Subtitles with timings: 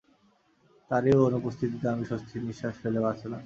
[0.91, 3.39] তার এই অনুপস্থিতিতে আমি স্বস্তির নিশ্বাস ফেলে বাঁচলাম।